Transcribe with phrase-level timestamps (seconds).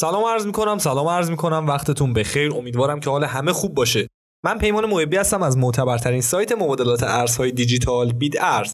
[0.00, 1.66] سلام عرض می‌کنم سلام عرض می‌کنم.
[1.66, 2.54] وقتتون بخیر.
[2.54, 4.08] امیدوارم که حال همه خوب باشه.
[4.44, 8.72] من پیمان محبی هستم از معتبرترین سایت مبادلات ارزهای دیجیتال بیت ارز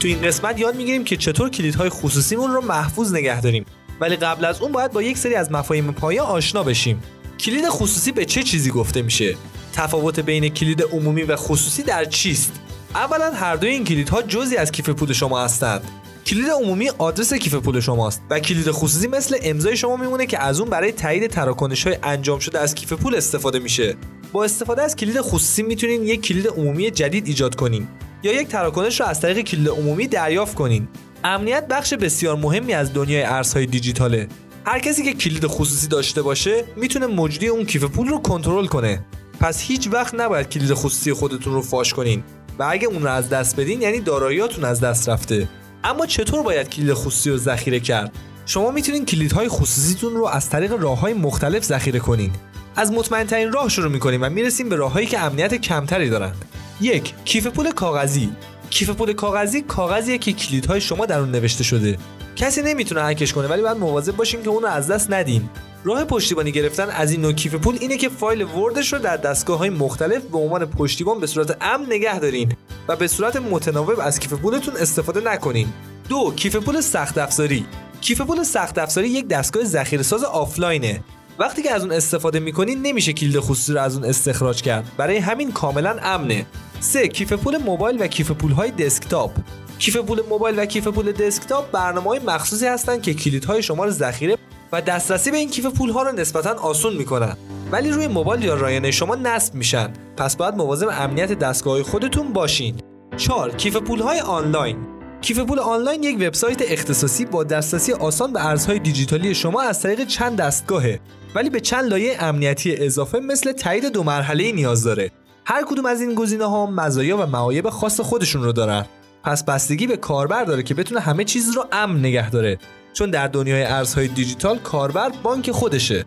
[0.00, 3.64] تو این قسمت یاد می‌گیریم که چطور کلیدهای خصوصیمون رو محفوظ نگه داریم.
[4.00, 7.02] ولی قبل از اون باید با یک سری از مفاهیم پایه آشنا بشیم.
[7.40, 9.36] کلید خصوصی به چه چیزی گفته میشه؟
[9.78, 12.52] تفاوت بین کلید عمومی و خصوصی در چیست؟
[12.94, 15.82] اولا هر دوی این کلیدها جزی از کیف پول شما هستند.
[16.26, 20.60] کلید عمومی آدرس کیف پول شماست و کلید خصوصی مثل امضای شما میمونه که از
[20.60, 23.96] اون برای تایید تراکنش های انجام شده از کیف پول استفاده میشه.
[24.32, 27.88] با استفاده از کلید خصوصی می‌تونین یک کلید عمومی جدید ایجاد کنین
[28.22, 30.88] یا یک تراکنش رو از طریق کلید عمومی دریافت کنین.
[31.24, 34.28] امنیت بخش بسیار مهمی از دنیای ارزهای دیجیتاله.
[34.64, 39.04] هر کسی که کلید خصوصی داشته باشه می‌تونه مجری اون کیف پول رو کنترل کنه.
[39.40, 42.22] پس هیچ وقت نباید کلید خصوصی خودتون رو فاش کنین.
[42.58, 45.48] و اگه اون رو از دست بدین یعنی داراییاتون از دست رفته.
[45.84, 48.12] اما چطور باید کلید خصوصی رو ذخیره کرد؟
[48.46, 52.32] شما می‌تونین کلیدهای خصوصیتون رو از طریق راههای مختلف ذخیره کنین.
[52.76, 56.32] از مطمئنترین راه شروع می‌کنیم و می‌رسیم به راههایی که امنیت کمتری دارن.
[56.80, 58.30] یک کیف پول کاغذی.
[58.70, 61.98] کیف پول کاغذی کاغذیه که کلیدهای شما در اون نوشته شده.
[62.36, 65.50] کسی نمی‌تونه هکش کنه ولی باید مواظب باشیم که اون رو از دست ندیم
[65.84, 69.58] راه پشتیبانی گرفتن از این نوع کیف پول اینه که فایل وردش رو در دستگاه
[69.58, 72.52] های مختلف به عنوان پشتیبان به صورت امن نگه دارین
[72.88, 75.68] و به صورت متناوب از کیف پولتون استفاده نکنین.
[76.08, 77.66] دو کیف پول سخت افزاری
[78.00, 81.00] کیف پول سخت افزاری یک دستگاه ذخیره ساز آفلاینه.
[81.38, 84.92] وقتی که از اون استفاده می‌کنین نمیشه کلید خصوصی رو از اون استخراج کرد.
[84.96, 86.46] برای همین کاملا امنه.
[86.80, 89.30] سه کیف پول موبایل و کیف پول های دسکتاپ.
[89.78, 93.90] کیف پول موبایل و کیف پول دسکتاپ برنامه های مخصوصی هستند که کلیدهای شما رو
[93.90, 94.36] ذخیره
[94.72, 97.36] و دسترسی به این کیف پول ها رو نسبتا آسون می‌کنن.
[97.72, 99.92] ولی روی موبایل یا رایانه شما نصب میشن.
[100.16, 102.76] پس باید مواظب امنیت دستگاه خودتون باشین.
[103.16, 104.76] 4 کیف پول های آنلاین.
[105.20, 110.06] کیف پول آنلاین یک وبسایت اختصاصی با دسترسی آسان به ارزهای دیجیتالی شما از طریق
[110.06, 111.00] چند دستگاهه.
[111.34, 115.10] ولی به چند لایه امنیتی اضافه مثل تایید دو مرحله نیاز داره.
[115.44, 118.86] هر کدوم از این گزینه ها مزایا و معایب خاص خودشون رو دارن.
[119.24, 122.58] پس بستگی به کاربر داره که بتونه همه چیز رو امن نگه داره.
[122.98, 126.04] چون در دنیای ارزهای دیجیتال کاربر بانک خودشه.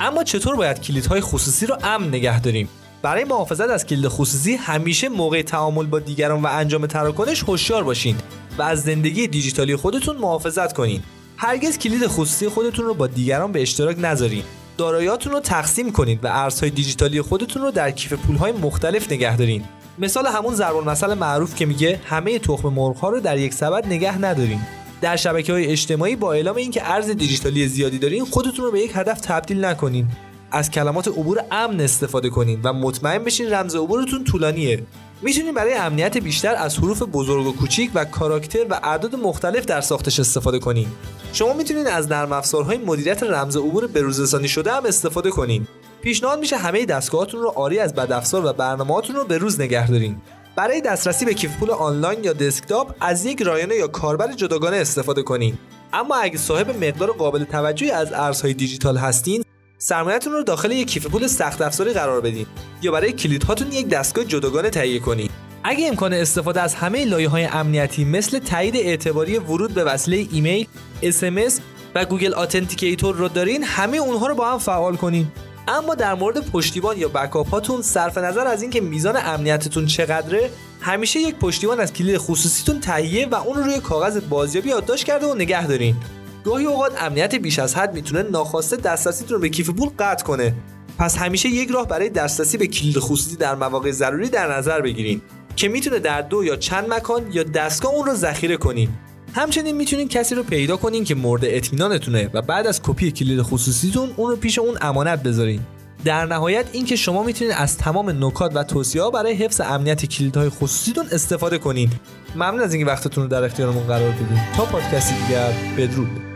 [0.00, 2.68] اما چطور باید کلیدهای خصوصی رو امن نگه داریم؟
[3.02, 8.16] برای محافظت از کلید خصوصی همیشه موقع تعامل با دیگران و انجام تراکنش هوشیار باشین
[8.58, 11.02] و از زندگی دیجیتالی خودتون محافظت کنین.
[11.36, 14.42] هرگز کلید خصوصی خودتون رو با دیگران به اشتراک نذارین.
[14.76, 19.64] داراییاتون رو تقسیم کنید و ارزهای دیجیتالی خودتون رو در کیف پولهای مختلف نگه دارین.
[19.98, 23.86] مثال همون ضرب المثل معروف که میگه همه تخم مرغ ها رو در یک سبد
[23.86, 24.60] نگه ندارین.
[25.00, 28.92] در شبکه های اجتماعی با اعلام اینکه ارز دیجیتالی زیادی دارین خودتون رو به یک
[28.94, 30.06] هدف تبدیل نکنین.
[30.52, 34.82] از کلمات عبور امن استفاده کنین و مطمئن بشین رمز عبورتون طولانیه.
[35.22, 39.80] می‌تونید برای امنیت بیشتر از حروف بزرگ و کوچیک و کاراکتر و اعداد مختلف در
[39.80, 40.86] ساختش استفاده کنین.
[41.32, 45.66] شما می‌تونید از نرم افزارهای مدیریت رمز عبور بروزرسانی شده هم استفاده کنین.
[46.02, 50.16] پیشنهاد میشه همه دستگاهاتون رو آری از بدافزار و برنامه‌هاتون رو به روز نگه دارین.
[50.56, 55.22] برای دسترسی به کیف پول آنلاین یا دسکتاپ از یک رایانه یا کاربر جداگانه استفاده
[55.22, 55.58] کنین.
[55.92, 59.44] اما اگه صاحب مقدار قابل توجهی از ارزهای دیجیتال هستین
[59.78, 62.46] سرمایه‌تون رو داخل یک کیف پول سخت افزاری قرار بدین
[62.82, 65.30] یا برای کلیدهاتون یک دستگاه جداگانه تهیه کنین.
[65.64, 70.66] اگه امکان استفاده از همه لایه های امنیتی مثل تایید اعتباری ورود به وسیله ایمیل،
[71.02, 71.52] SMS
[71.94, 75.26] و Google Authenticator رو دارین همه اونها رو با هم فعال کنین.
[75.68, 80.50] اما در مورد پشتیبان یا backup هاتون صرف نظر از اینکه میزان امنیتتون چقدره
[80.80, 85.26] همیشه یک پشتیبان از کلید خصوصیتون تهیه و اون رو روی کاغذ بازیابی یادداشت کرده
[85.26, 85.96] و نگه دارین.
[86.44, 90.54] گاهی اوقات امنیت بیش از حد می‌تونه ناخواسته دسترسیتون رو به کیف پول قطع کنه.
[90.98, 95.22] پس همیشه یک راه برای دسترسی به کلید خصوصی در مواقع ضروری در نظر بگیرین.
[95.60, 98.88] که می‌تونه در دو یا چند مکان یا دستگاه اون رو ذخیره کنین
[99.34, 104.10] همچنین می‌تونین کسی رو پیدا کنین که مورد اطمینانتونه و بعد از کپی کلید خصوصیتون
[104.16, 105.60] اون رو پیش اون امانت بذارین.
[106.04, 110.48] در نهایت اینکه شما می‌تونید از تمام نکات و توصیه ها برای حفظ امنیت کلیدهای
[110.48, 111.90] خصوصیتون استفاده کنین.
[112.34, 116.29] ممنون از اینکه وقتتون رو در اختیارمون قرار بدین تا پادکستی دیگر بدرود.